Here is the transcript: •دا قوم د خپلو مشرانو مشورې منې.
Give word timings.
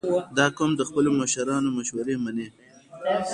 •دا 0.37 0.45
قوم 0.57 0.71
د 0.77 0.81
خپلو 0.89 1.09
مشرانو 1.19 1.69
مشورې 1.77 2.15
منې. 2.23 2.47